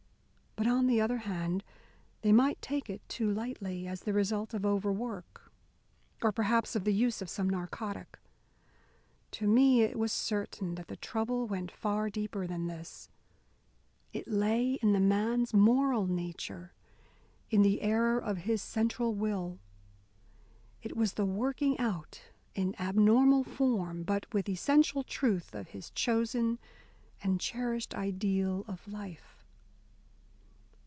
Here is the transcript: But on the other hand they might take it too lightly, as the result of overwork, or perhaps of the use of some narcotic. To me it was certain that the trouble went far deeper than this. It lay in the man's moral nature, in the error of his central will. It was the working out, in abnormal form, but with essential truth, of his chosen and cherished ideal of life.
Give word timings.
But 0.57 0.67
on 0.69 0.85
the 0.85 1.01
other 1.01 1.17
hand 1.19 1.63
they 2.21 2.31
might 2.31 2.61
take 2.61 2.87
it 2.87 3.01
too 3.09 3.31
lightly, 3.31 3.87
as 3.87 4.01
the 4.01 4.13
result 4.13 4.53
of 4.53 4.63
overwork, 4.63 5.51
or 6.21 6.31
perhaps 6.31 6.75
of 6.75 6.83
the 6.83 6.93
use 6.93 7.19
of 7.19 7.31
some 7.31 7.49
narcotic. 7.49 8.19
To 9.31 9.47
me 9.47 9.81
it 9.81 9.97
was 9.97 10.11
certain 10.11 10.75
that 10.75 10.87
the 10.87 10.97
trouble 10.97 11.47
went 11.47 11.71
far 11.71 12.11
deeper 12.11 12.45
than 12.45 12.67
this. 12.67 13.09
It 14.13 14.27
lay 14.27 14.73
in 14.83 14.93
the 14.93 14.99
man's 14.99 15.51
moral 15.51 16.05
nature, 16.05 16.73
in 17.49 17.63
the 17.63 17.81
error 17.81 18.19
of 18.21 18.39
his 18.39 18.61
central 18.61 19.15
will. 19.15 19.57
It 20.83 20.95
was 20.95 21.13
the 21.13 21.25
working 21.25 21.79
out, 21.79 22.21
in 22.53 22.75
abnormal 22.79 23.43
form, 23.45 24.03
but 24.03 24.31
with 24.31 24.47
essential 24.49 25.01
truth, 25.01 25.55
of 25.55 25.69
his 25.69 25.89
chosen 25.89 26.59
and 27.23 27.41
cherished 27.41 27.95
ideal 27.95 28.63
of 28.67 28.87
life. 28.87 29.23